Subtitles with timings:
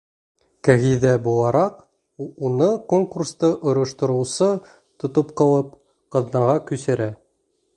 [0.67, 1.75] Ҡағиҙә булараҡ,
[2.47, 4.49] уны конкурсты ойоштороусы
[5.05, 5.77] тотоп ҡалып,
[6.17, 7.09] ҡаҙнаға күсерә.